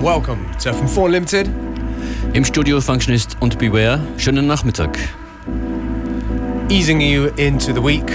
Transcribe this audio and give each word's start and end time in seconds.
Welcome, 0.00 0.46
to 0.60 0.70
FM4 0.72 1.04
Unlimited. 1.04 1.50
Im 2.32 2.42
Studio 2.42 2.80
Functionist 2.80 3.36
und 3.40 3.58
Beware. 3.58 4.00
Schönen 4.16 4.46
Nachmittag. 4.46 4.98
Easing 6.70 7.02
you 7.02 7.26
into 7.36 7.74
the 7.74 7.82
week. 7.82 8.10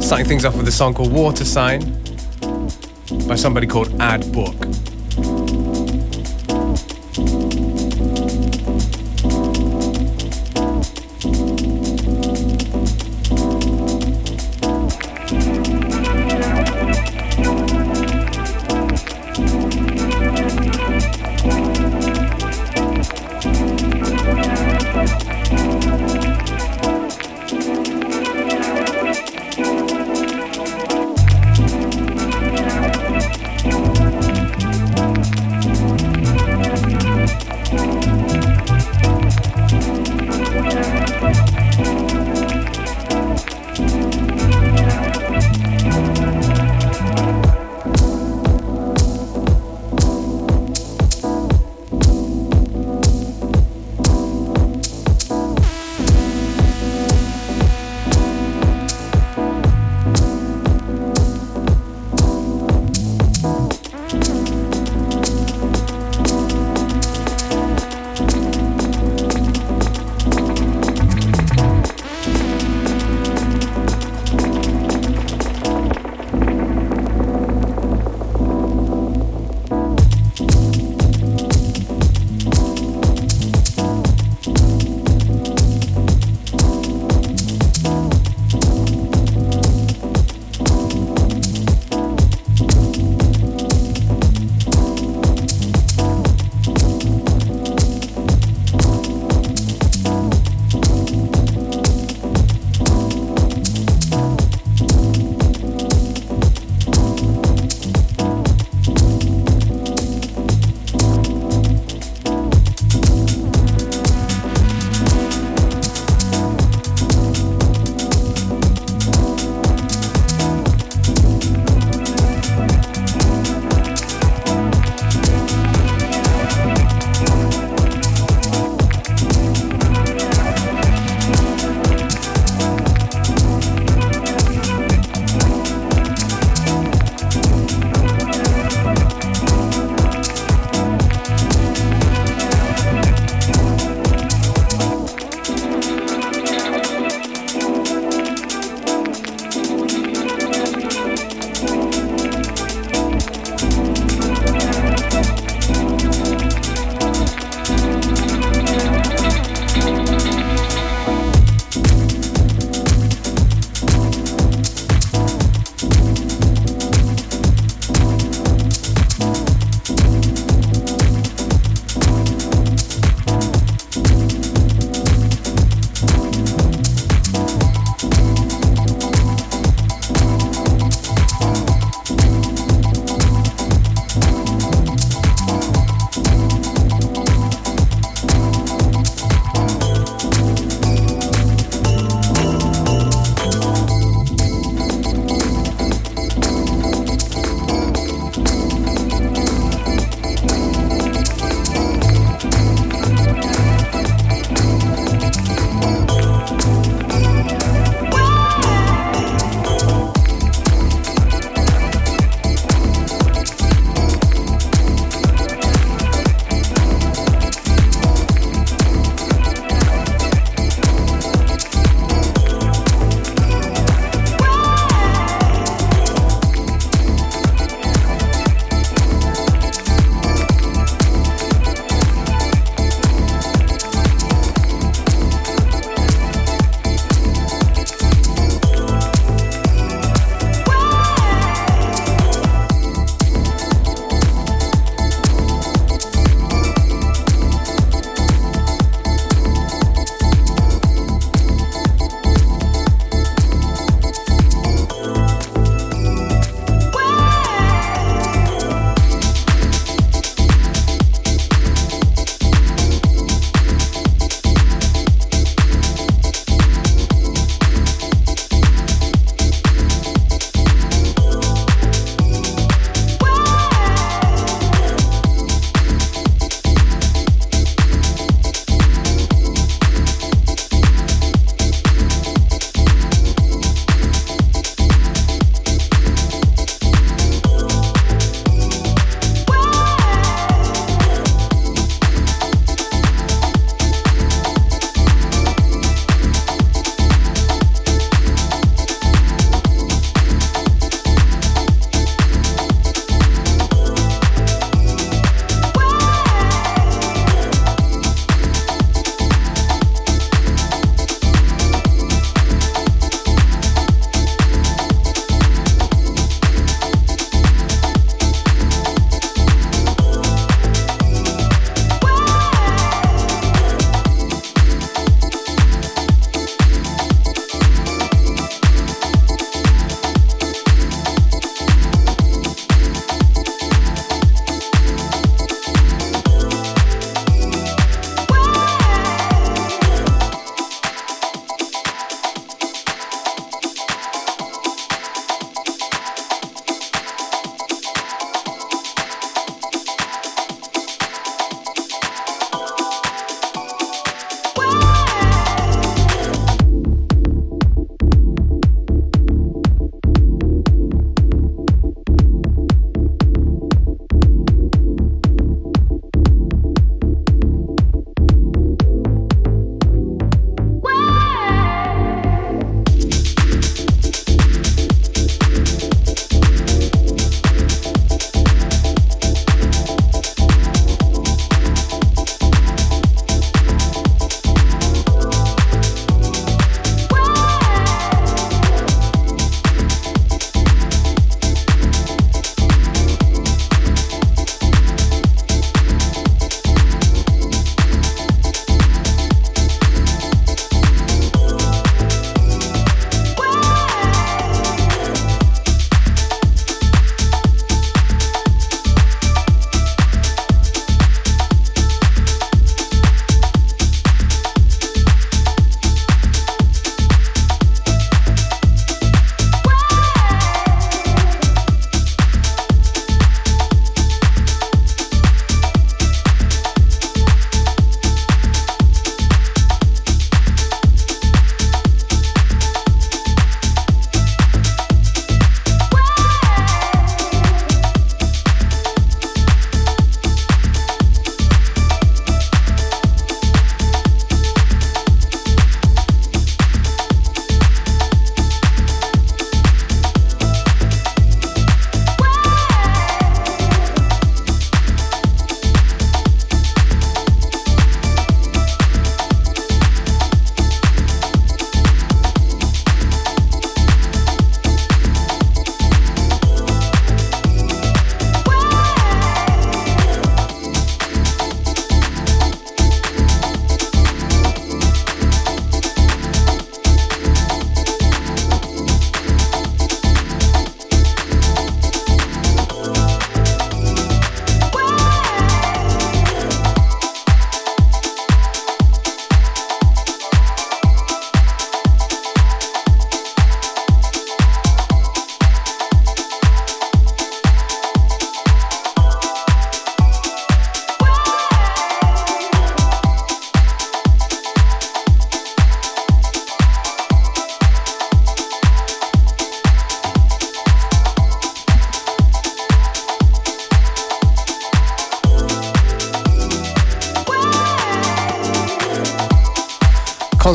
Starting 0.00 0.28
things 0.28 0.44
off 0.44 0.56
with 0.56 0.68
a 0.68 0.70
song 0.70 0.94
called 0.94 1.12
Water 1.12 1.44
Sign 1.44 1.80
by 3.26 3.34
somebody 3.34 3.66
called 3.66 3.92
Ad 4.00 4.30
Book. 4.30 4.54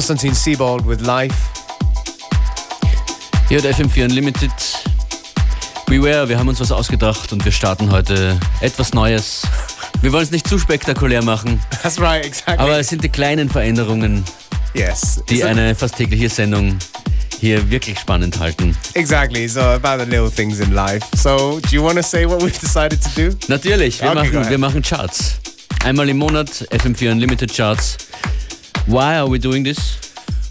Konstantin 0.05 0.35
Siebold 0.35 0.87
with 0.87 1.01
Life. 1.01 1.35
Hier 3.49 3.57
hat 3.57 3.65
FM4 3.65 4.03
Unlimited. 4.03 4.51
Beware, 5.87 6.29
wir 6.29 6.37
haben 6.37 6.47
uns 6.47 6.59
was 6.59 6.71
ausgedacht 6.71 7.33
und 7.33 7.43
wir 7.43 7.51
starten 7.51 7.89
heute 7.89 8.39
etwas 8.61 8.93
Neues. 8.93 9.41
Wir 10.01 10.13
wollen 10.13 10.23
es 10.23 10.29
nicht 10.29 10.47
zu 10.47 10.59
spektakulär 10.59 11.23
machen. 11.23 11.59
That's 11.81 11.99
right, 11.99 12.23
exactly. 12.23 12.63
Aber 12.63 12.77
es 12.77 12.89
sind 12.89 13.03
die 13.03 13.09
kleinen 13.09 13.49
Veränderungen, 13.49 14.23
yes. 14.75 15.23
die 15.27 15.43
eine 15.43 15.73
fast 15.73 15.95
tägliche 15.95 16.29
Sendung 16.29 16.77
hier 17.39 17.67
wirklich 17.71 17.97
spannend 17.97 18.37
halten. 18.37 18.77
Exactly. 18.93 19.47
So 19.47 19.61
about 19.61 20.03
the 20.03 20.07
little 20.07 20.29
things 20.29 20.59
in 20.59 20.71
life. 20.71 21.03
So, 21.15 21.59
do 21.61 21.69
you 21.71 21.83
want 21.83 21.95
to 21.95 22.03
say 22.03 22.27
what 22.27 22.43
we've 22.43 22.59
decided 22.59 23.01
to 23.01 23.09
do? 23.15 23.35
Natürlich, 23.47 23.99
wir, 24.03 24.11
Okay, 24.11 24.31
machen, 24.31 24.49
wir 24.51 24.57
machen 24.59 24.83
Charts. 24.83 25.39
Einmal 25.83 26.07
im 26.09 26.17
Monat 26.17 26.49
FM4 26.69 27.11
Unlimited 27.11 27.51
Charts. 27.51 27.97
Why 28.87 29.17
are 29.17 29.27
we 29.27 29.39
doing 29.39 29.63
this? 29.63 29.99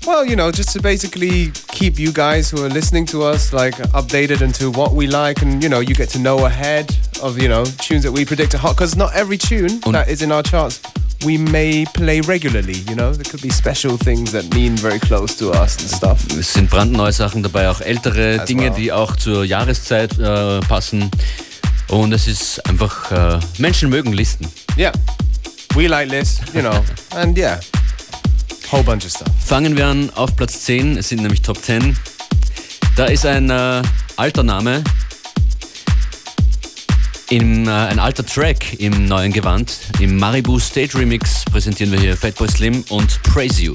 Well, 0.06 0.24
you 0.26 0.36
know, 0.36 0.50
just 0.50 0.70
to 0.72 0.82
basically 0.82 1.50
keep 1.68 1.98
you 1.98 2.12
guys 2.12 2.50
who 2.50 2.62
are 2.64 2.68
listening 2.68 3.06
to 3.06 3.22
us 3.22 3.52
like 3.52 3.74
updated 3.94 4.42
into 4.42 4.70
what 4.70 4.92
we 4.92 5.06
like, 5.06 5.40
and 5.42 5.62
you 5.62 5.68
know, 5.68 5.80
you 5.80 5.94
get 5.94 6.10
to 6.10 6.18
know 6.18 6.44
ahead 6.44 6.90
of 7.22 7.38
you 7.40 7.48
know 7.48 7.64
tunes 7.64 8.02
that 8.02 8.12
we 8.12 8.24
predict 8.24 8.54
are 8.54 8.58
hot. 8.58 8.76
Because 8.76 8.96
not 8.96 9.14
every 9.14 9.38
tune 9.38 9.80
that 9.92 10.08
is 10.08 10.20
in 10.20 10.30
our 10.30 10.42
charts 10.42 10.80
we 11.24 11.38
may 11.38 11.84
play 11.94 12.20
regularly. 12.20 12.74
You 12.88 12.94
know, 12.94 13.12
there 13.12 13.24
could 13.24 13.42
be 13.42 13.50
special 13.50 13.96
things 13.96 14.32
that 14.32 14.54
mean 14.54 14.76
very 14.76 14.98
close 14.98 15.36
to 15.38 15.50
us 15.50 15.78
and 15.78 15.88
stuff. 15.88 16.26
Es 16.38 16.52
sind 16.52 16.70
brandneue 16.70 17.12
Sachen 17.12 17.42
dabei, 17.42 17.70
auch 17.70 17.80
ältere 17.80 18.40
As 18.40 18.46
Dinge, 18.46 18.70
well. 18.70 18.74
die 18.76 18.92
auch 18.92 19.16
zur 19.16 19.44
Jahreszeit 19.44 20.18
äh, 20.18 20.60
passen. 20.60 21.10
Und 21.88 22.12
es 22.12 22.26
ist 22.26 22.66
einfach, 22.68 23.10
äh, 23.10 23.38
Menschen 23.58 23.90
mögen 23.90 24.12
Listen. 24.12 24.46
Yeah, 24.76 24.92
we 25.74 25.86
like 25.86 26.08
this, 26.10 26.40
you 26.52 26.60
know, 26.60 26.84
and 27.16 27.36
yeah, 27.36 27.60
whole 28.70 28.82
bunch 28.82 29.04
of 29.04 29.10
stuff. 29.10 29.28
Fangen 29.44 29.76
wir 29.76 29.86
an 29.86 30.10
auf 30.14 30.34
Platz 30.36 30.62
10, 30.64 30.98
es 30.98 31.08
sind 31.08 31.22
nämlich 31.22 31.42
Top 31.42 31.62
10. 31.62 31.96
Da 32.96 33.06
ist 33.06 33.26
ein 33.26 33.50
äh, 33.50 33.82
alter 34.16 34.42
Name, 34.42 34.84
im, 37.30 37.66
äh, 37.66 37.70
ein 37.70 37.98
alter 37.98 38.24
Track 38.24 38.78
im 38.78 39.06
neuen 39.06 39.32
Gewand. 39.32 39.76
Im 40.00 40.16
Maribu 40.16 40.58
Stage 40.58 40.98
Remix 40.98 41.44
präsentieren 41.44 41.92
wir 41.92 41.98
hier 41.98 42.16
Fatboy 42.16 42.48
Slim 42.48 42.84
und 42.90 43.22
Praise 43.22 43.62
You. 43.62 43.74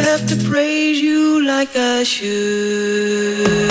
have 0.00 0.26
to 0.28 0.36
praise 0.48 1.00
you 1.00 1.44
like 1.44 1.76
I 1.76 2.02
should. 2.02 3.62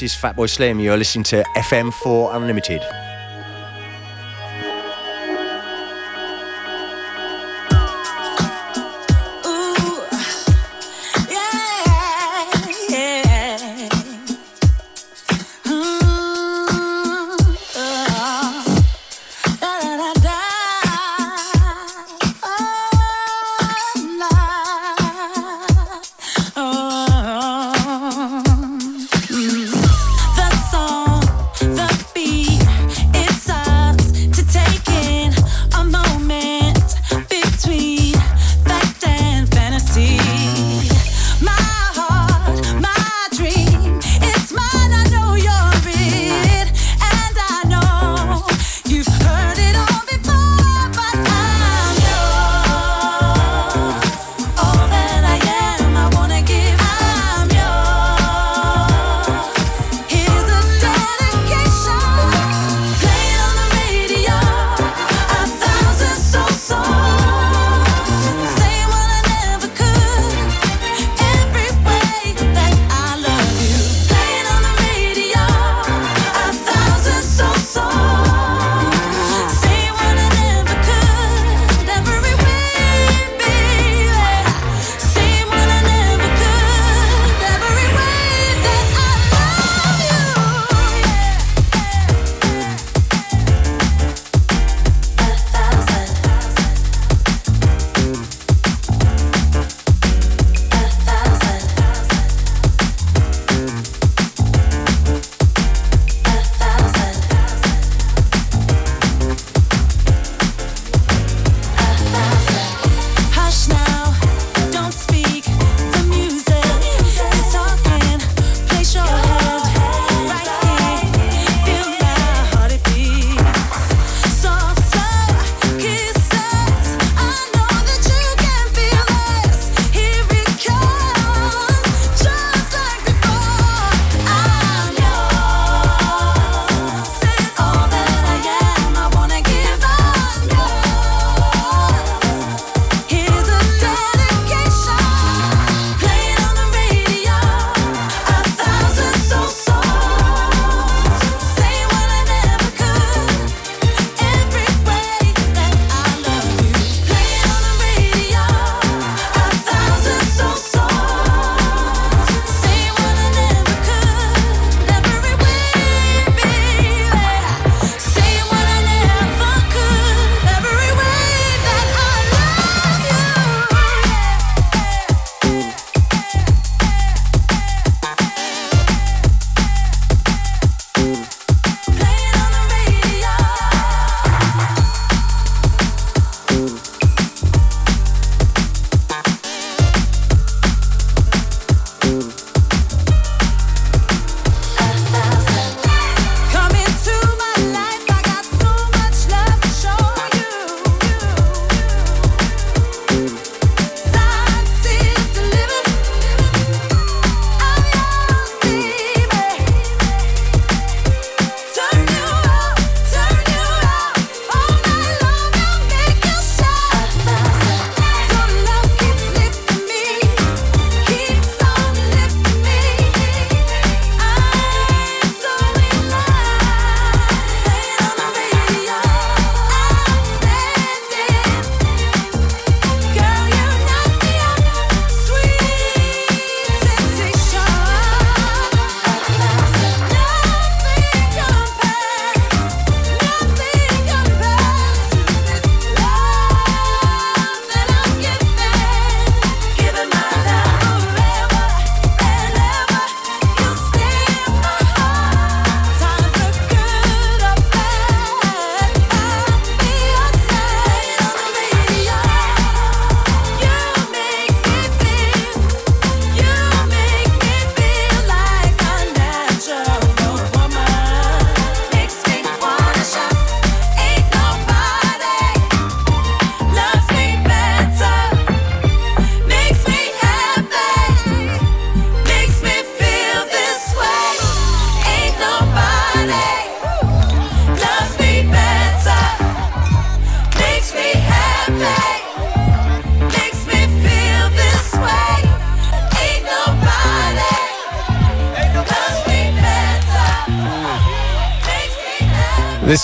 This 0.00 0.14
is 0.14 0.22
Fatboy 0.22 0.48
Slim. 0.48 0.80
You're 0.80 0.96
listening 0.96 1.24
to 1.24 1.44
FM4 1.56 2.34
Unlimited. 2.34 2.80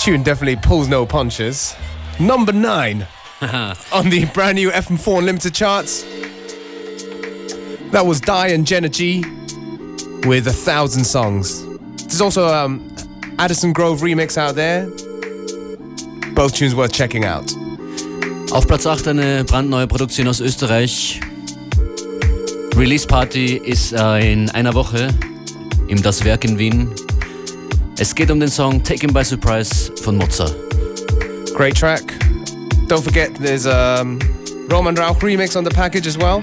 Tune 0.06 0.22
definitely 0.22 0.54
pulls 0.54 0.86
no 0.86 1.04
punches. 1.04 1.74
Number 2.20 2.52
nine 2.52 3.08
on 3.92 4.08
the 4.08 4.24
brand 4.32 4.54
new 4.54 4.70
FM4 4.70 5.18
Unlimited 5.18 5.52
charts. 5.52 6.04
That 7.90 8.06
was 8.06 8.20
Die 8.20 8.46
and 8.46 8.64
Jenna 8.64 8.88
G 8.88 9.24
with 10.24 10.46
a 10.46 10.52
thousand 10.52 11.02
songs. 11.02 11.66
There's 12.04 12.20
also 12.20 12.46
um, 12.46 12.94
Addison 13.40 13.72
Grove 13.72 14.00
remix 14.02 14.38
out 14.38 14.54
there. 14.54 14.86
Both 16.36 16.54
tunes 16.54 16.76
worth 16.76 16.92
checking 16.92 17.24
out. 17.24 17.52
Auf 18.52 18.68
Platz 18.68 18.86
8 18.86 19.08
eine 19.08 19.42
brandneue 19.42 19.88
Produktion 19.88 20.28
aus 20.28 20.38
Österreich. 20.38 21.20
Release 22.76 23.08
Party 23.08 23.56
ist 23.56 23.92
äh, 23.92 24.32
in 24.32 24.50
einer 24.50 24.72
Woche 24.74 25.08
im 25.88 26.00
Das 26.00 26.24
Werk 26.24 26.44
in 26.44 26.60
Wien. 26.60 26.94
Es 27.98 28.14
geht 28.14 28.30
um 28.30 28.38
den 28.38 28.50
Song 28.50 28.82
Taken 28.82 29.10
by 29.10 29.24
Surprise 29.24 29.90
von 30.02 30.18
Mozart. 30.18 30.54
Great 31.54 31.74
track. 31.74 32.02
Don't 32.88 33.02
forget 33.02 33.34
there's 33.40 33.64
a 33.64 34.02
um, 34.02 34.18
Roman 34.68 34.94
Rauch 34.94 35.18
remix 35.22 35.56
on 35.56 35.64
the 35.64 35.70
package 35.70 36.06
as 36.06 36.18
well. 36.18 36.42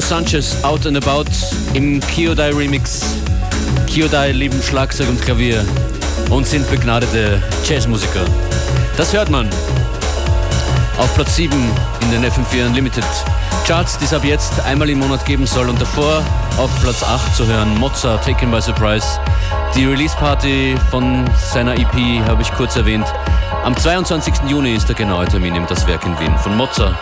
Pablo 0.00 0.16
Sanchez, 0.16 0.64
Out 0.64 0.86
and 0.86 0.96
About 0.96 1.30
im 1.74 2.00
Kyodai 2.00 2.52
Remix. 2.52 3.02
Kyodai 3.86 4.32
lieben 4.32 4.62
Schlagzeug 4.62 5.10
und 5.10 5.20
Klavier 5.20 5.62
und 6.30 6.46
sind 6.46 6.68
begnadete 6.70 7.42
Jazzmusiker. 7.64 8.24
Das 8.96 9.12
hört 9.12 9.28
man 9.28 9.50
auf 10.96 11.14
Platz 11.14 11.36
7 11.36 11.54
in 12.00 12.10
den 12.12 12.24
FM4 12.24 12.66
Unlimited 12.68 13.04
Charts, 13.66 13.98
die 13.98 14.06
es 14.06 14.14
ab 14.14 14.24
jetzt 14.24 14.58
einmal 14.64 14.88
im 14.88 15.00
Monat 15.00 15.26
geben 15.26 15.46
soll. 15.46 15.68
Und 15.68 15.78
davor 15.78 16.24
auf 16.56 16.70
Platz 16.80 17.02
8 17.02 17.36
zu 17.36 17.46
hören 17.46 17.76
Mozart, 17.78 18.24
Taken 18.24 18.50
by 18.50 18.62
Surprise. 18.62 19.06
Die 19.74 19.84
Release 19.84 20.16
Party 20.16 20.76
von 20.90 21.28
seiner 21.52 21.74
EP 21.74 22.26
habe 22.26 22.40
ich 22.40 22.50
kurz 22.52 22.74
erwähnt. 22.76 23.06
Am 23.64 23.76
22. 23.76 24.34
Juni 24.46 24.74
ist 24.74 24.88
der 24.88 24.96
genaue 24.96 25.26
Termin 25.26 25.56
im 25.56 25.66
Das 25.66 25.86
Werk 25.86 26.06
in 26.06 26.18
Wien 26.18 26.38
von 26.38 26.56
Mozart. 26.56 26.96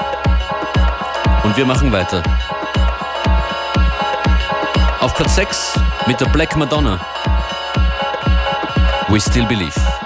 Und 1.45 1.57
wir 1.57 1.65
machen 1.65 1.93
weiter. 1.93 2.25
Platz 5.19 5.35
6 5.35 5.75
mit 6.07 6.21
der 6.21 6.27
Black 6.27 6.55
Madonna. 6.55 7.01
We 9.09 9.21
Still 9.21 9.47
Believe. 9.47 9.98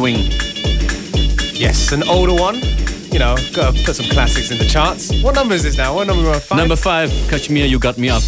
Swing. 0.00 0.30
Yes, 1.52 1.92
an 1.92 2.02
older 2.04 2.32
one. 2.32 2.54
You 3.12 3.18
know, 3.18 3.36
gotta 3.52 3.78
put 3.84 3.96
some 3.96 4.06
classics 4.06 4.50
in 4.50 4.56
the 4.56 4.64
charts. 4.64 5.12
What 5.22 5.34
number 5.34 5.52
is 5.52 5.62
this 5.62 5.76
now? 5.76 5.94
What 5.94 6.06
number? 6.06 6.40
Five? 6.40 6.56
Number 6.56 6.74
five, 6.74 7.10
Kashmir, 7.28 7.66
You 7.66 7.78
Got 7.78 7.98
Me 7.98 8.08
Up. 8.08 8.22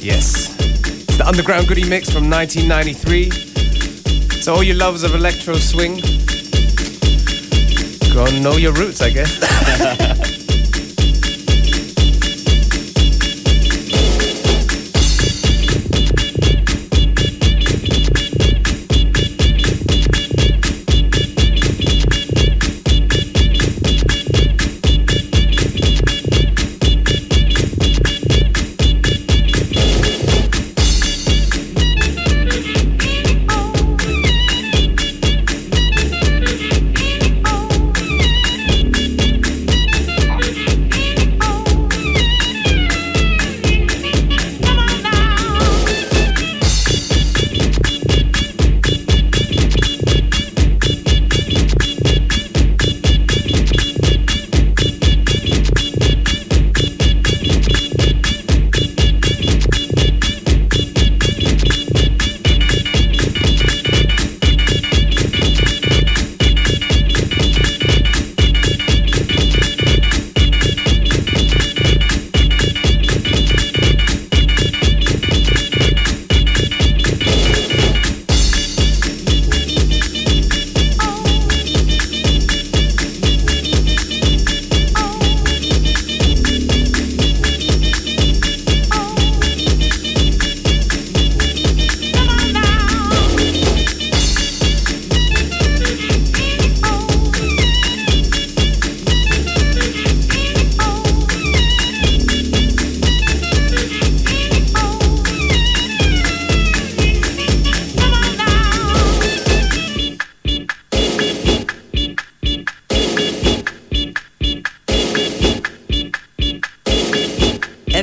Yes. 0.00 0.58
It's 0.58 1.18
the 1.18 1.28
Underground 1.28 1.68
Goody 1.68 1.86
Mix 1.86 2.08
from 2.08 2.30
1993. 2.30 3.30
So 4.40 4.54
all 4.54 4.62
you 4.62 4.72
lovers 4.72 5.02
of 5.02 5.14
electro 5.14 5.56
swing, 5.56 5.96
go 8.14 8.24
and 8.24 8.42
know 8.42 8.56
your 8.56 8.72
roots, 8.72 9.02
I 9.02 9.10
guess. 9.10 10.08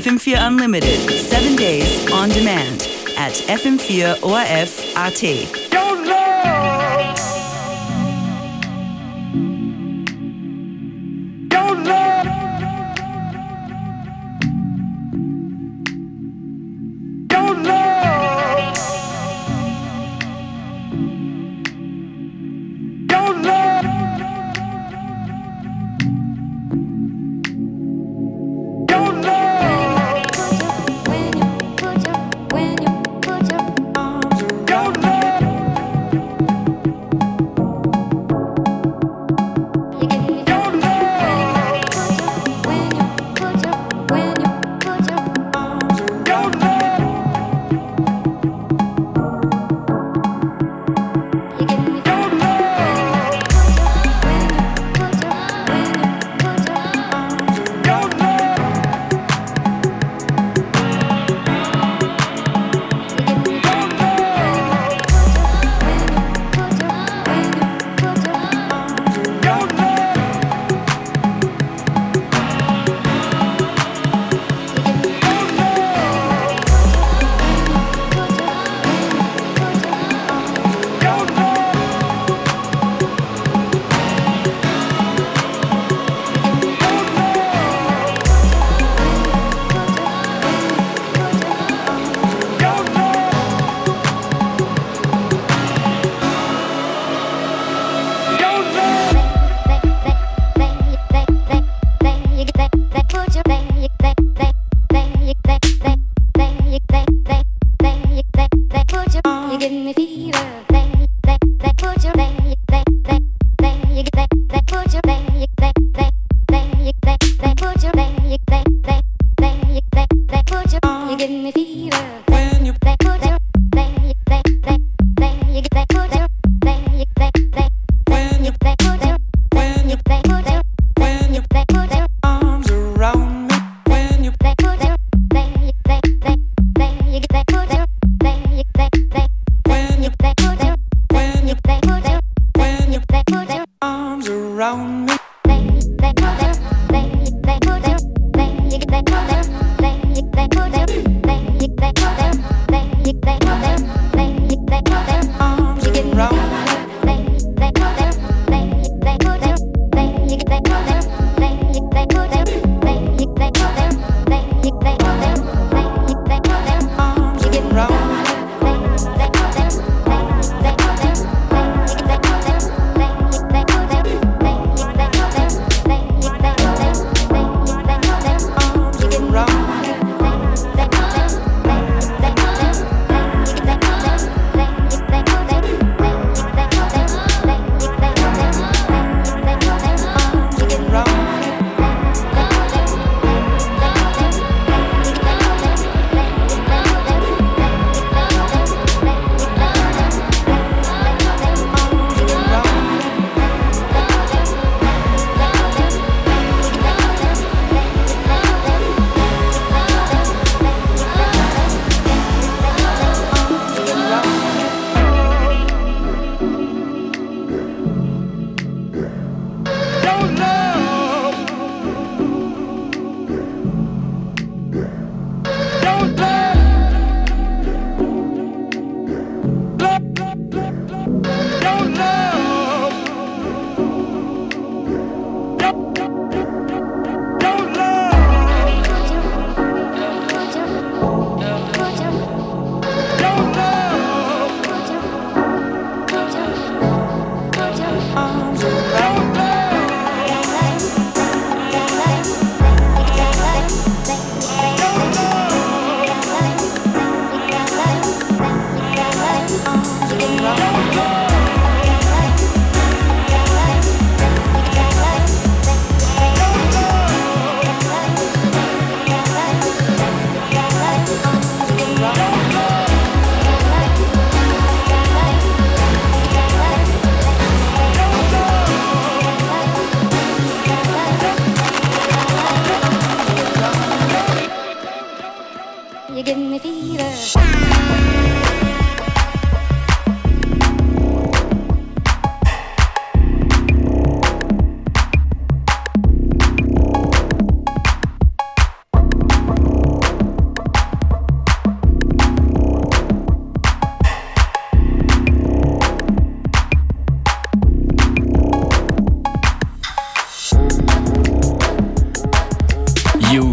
FM4 0.01 0.47
Unlimited, 0.47 1.11
seven 1.11 1.55
days 1.55 2.11
on 2.11 2.29
demand 2.29 2.87
at 3.17 3.33
FM4 3.33 4.23
ORF 4.23 4.95
AT. 4.97 5.60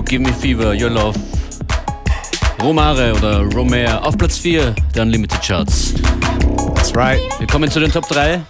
Give 0.09 0.23
Me 0.23 0.33
Fever, 0.33 0.75
Your 0.75 0.89
Love. 0.89 1.19
Romare 2.63 3.13
oder 3.15 3.43
Romare 3.55 4.03
auf 4.03 4.17
Platz 4.17 4.39
4 4.39 4.75
der 4.95 5.03
Unlimited 5.03 5.43
Charts. 5.43 5.93
That's 6.75 6.97
right. 6.97 7.21
Wir 7.39 7.47
kommen 7.47 7.71
zu 7.71 7.79
den 7.79 7.93
Top 7.93 8.09
3. 8.09 8.41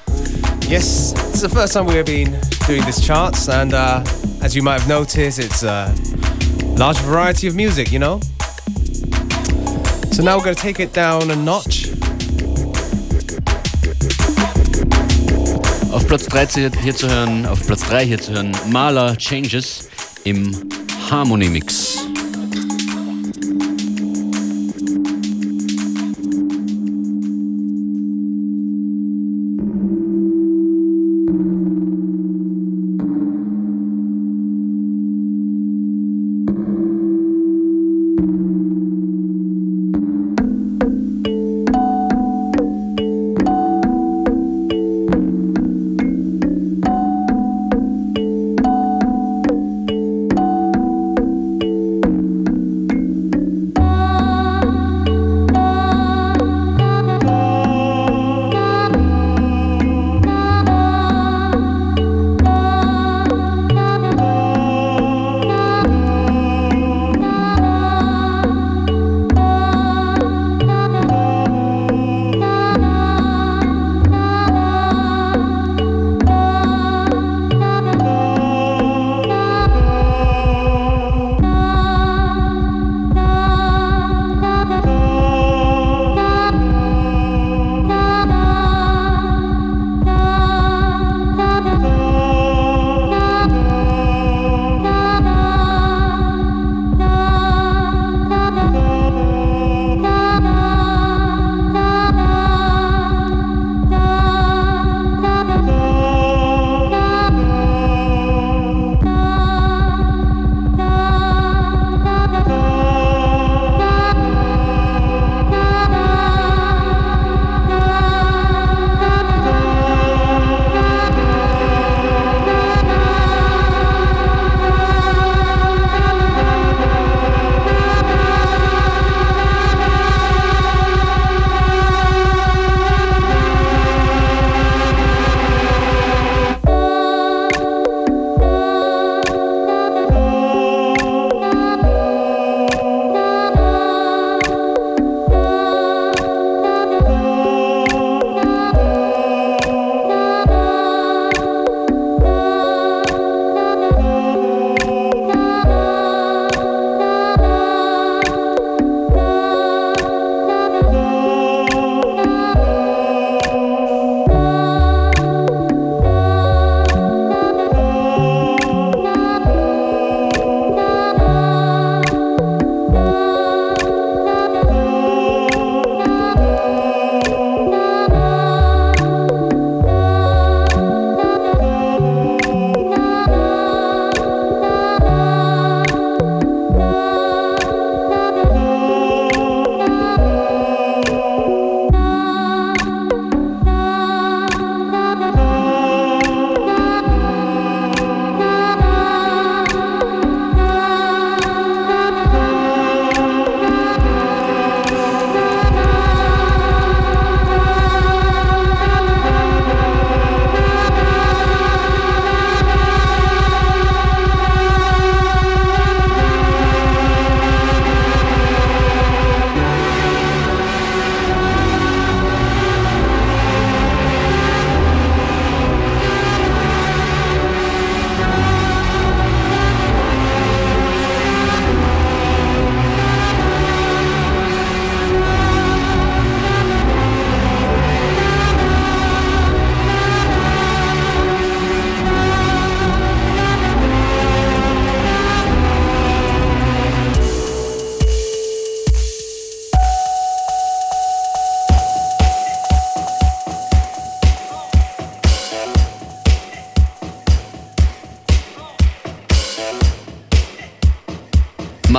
Yes, 0.68 1.14
it's 1.30 1.40
the 1.40 1.48
first 1.48 1.72
time 1.72 1.86
we've 1.86 2.04
been 2.04 2.32
doing 2.68 2.84
this 2.84 3.04
charts, 3.04 3.48
and 3.48 3.74
uh, 3.74 4.04
as 4.40 4.54
you 4.54 4.62
might 4.62 4.78
have 4.80 4.88
noticed, 4.88 5.40
it's 5.40 5.64
a 5.64 5.92
large 6.76 6.98
variety 7.00 7.48
of 7.48 7.56
music, 7.56 7.90
you 7.90 7.98
know? 7.98 8.20
So 10.12 10.22
now 10.22 10.36
we're 10.36 10.44
going 10.44 10.54
to 10.54 10.62
take 10.62 10.78
it 10.78 10.94
down 10.94 11.28
a 11.32 11.36
notch. 11.36 11.90
Auf 15.90 16.06
Platz 16.06 16.26
13 16.26 16.70
hier 16.84 16.94
zu 16.94 17.08
hören, 17.08 17.46
auf 17.46 17.66
Platz 17.66 17.82
3 17.88 18.06
hier 18.06 18.20
zu 18.20 18.32
hören, 18.32 18.52
Mala 18.68 19.16
Changes 19.16 19.88
im 20.22 20.77
Harmonimix. 21.10 21.97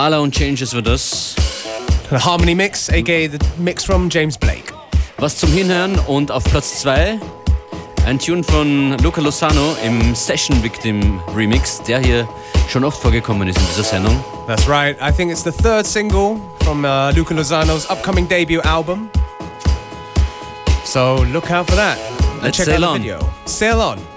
Mala 0.09 0.23
und 0.23 0.33
Changes 0.33 0.73
wird 0.73 0.87
das. 0.87 1.35
The 2.09 2.15
Harmonimix, 2.17 2.89
aka 2.89 3.27
the 3.27 3.37
mix 3.59 3.83
from 3.85 4.09
James 4.09 4.39
Blake. 4.39 4.73
Was 5.19 5.37
zum 5.37 5.51
Hinhören 5.51 5.99
und 6.07 6.31
auf 6.31 6.43
Platz 6.45 6.79
2 6.79 7.19
ein 8.07 8.17
Tune 8.17 8.43
von 8.43 8.97
Luca 9.03 9.21
Lozano 9.21 9.75
im 9.85 10.15
Session 10.15 10.63
Victim 10.63 11.21
Remix, 11.35 11.83
der 11.83 11.99
hier 11.99 12.27
schon 12.69 12.83
oft 12.85 12.99
vorgekommen 12.99 13.47
ist 13.49 13.59
in 13.59 13.65
dieser 13.67 13.83
Sendung. 13.83 14.23
That's 14.47 14.67
right. 14.67 14.97
I 14.99 15.11
think 15.11 15.31
it's 15.31 15.43
the 15.43 15.51
third 15.51 15.85
single 15.85 16.41
from 16.63 16.85
uh, 16.85 17.11
Luca 17.15 17.35
Lozano's 17.35 17.87
upcoming 17.87 18.27
debut 18.27 18.61
album. 18.61 19.11
So 20.85 21.23
look 21.31 21.51
out 21.51 21.69
for 21.69 21.75
that. 21.75 21.99
And 22.33 22.45
Let's 22.45 22.57
check 22.57 22.65
sail 22.65 22.83
out 22.83 22.99
the 23.03 23.13
on. 23.13 23.19
video. 23.19 23.19
Sail 23.45 23.79
on. 23.79 24.08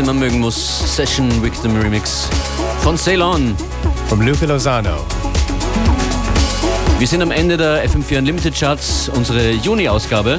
Den 0.00 0.06
man 0.06 0.18
mögen 0.18 0.40
muss. 0.40 0.96
Session 0.96 1.28
Victim 1.42 1.78
Remix 1.78 2.26
von 2.78 2.96
Ceylon. 2.96 3.54
From 4.08 4.22
Luca 4.22 4.46
Lozano. 4.46 5.04
Wir 6.98 7.06
sind 7.06 7.20
am 7.20 7.30
Ende 7.30 7.58
der 7.58 7.86
FM4 7.86 8.18
Unlimited 8.18 8.58
Charts, 8.58 9.10
unsere 9.10 9.50
Juni-Ausgabe. 9.50 10.38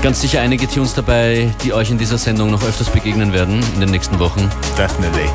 Ganz 0.00 0.22
sicher 0.22 0.40
einige 0.40 0.66
Tunes 0.66 0.94
dabei, 0.94 1.52
die 1.62 1.74
euch 1.74 1.90
in 1.90 1.98
dieser 1.98 2.16
Sendung 2.16 2.50
noch 2.50 2.62
öfters 2.62 2.88
begegnen 2.88 3.34
werden 3.34 3.62
in 3.74 3.80
den 3.80 3.90
nächsten 3.90 4.18
Wochen. 4.18 4.50
Definitely. 4.78 5.28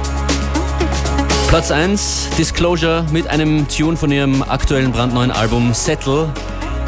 Platz 1.49 1.69
1, 1.69 2.29
Disclosure 2.35 3.05
mit 3.11 3.27
einem 3.27 3.67
Tune 3.67 3.95
von 3.95 4.11
ihrem 4.11 4.41
aktuellen 4.41 4.91
brandneuen 4.91 5.29
Album 5.29 5.75
Settle, 5.75 6.29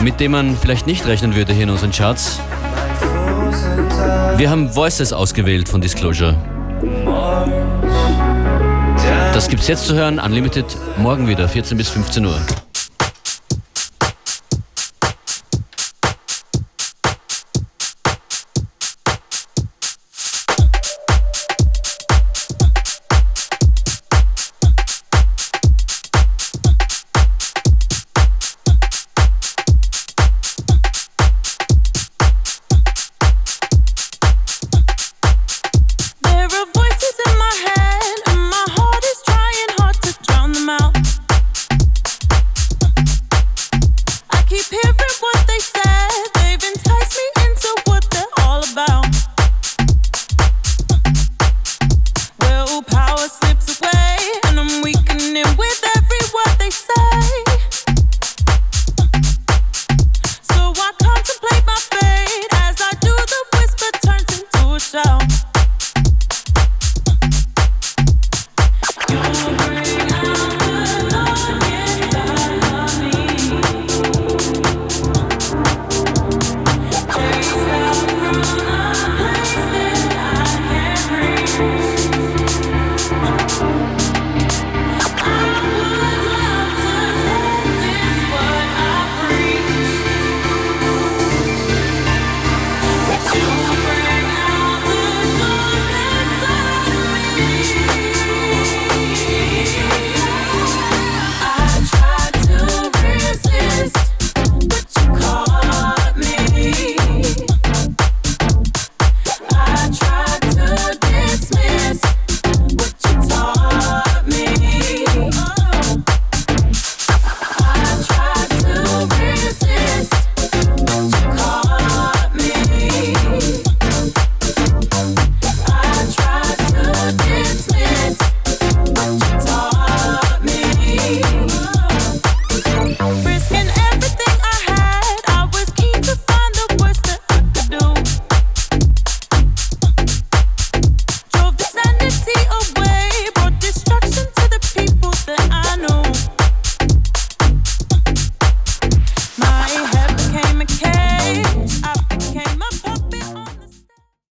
mit 0.01 0.19
dem 0.19 0.31
man 0.31 0.57
vielleicht 0.57 0.87
nicht 0.87 1.05
rechnen 1.05 1.35
würde 1.35 1.53
hier 1.53 1.65
in 1.65 1.69
unseren 1.69 1.91
Charts. 1.91 2.39
Wir 4.37 4.49
haben 4.49 4.75
Voices 4.75 5.13
ausgewählt 5.13 5.69
von 5.69 5.81
Disclosure. 5.81 6.35
Das 9.33 9.47
gibt's 9.47 9.67
jetzt 9.67 9.85
zu 9.85 9.95
hören, 9.95 10.19
Unlimited 10.19 10.65
morgen 10.97 11.27
wieder, 11.27 11.47
14 11.47 11.77
bis 11.77 11.89
15 11.89 12.25
Uhr. 12.25 12.39